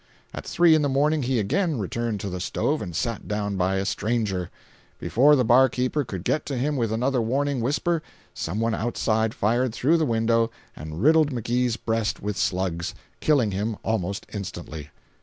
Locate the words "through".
9.75-9.97